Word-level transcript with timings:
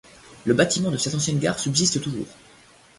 Le 0.45 0.55
bâtiment 0.55 0.89
de 0.89 0.97
cette 0.97 1.13
ancienne 1.13 1.37
gare 1.37 1.59
subsiste 1.59 2.01
toujours. 2.01 2.25